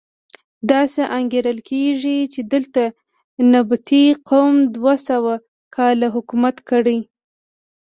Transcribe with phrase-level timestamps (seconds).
[0.71, 2.83] داسې انګېرل کېږي چې دلته
[3.53, 5.33] نبطي قوم دوه سوه
[5.75, 6.99] کاله حکومت کړی.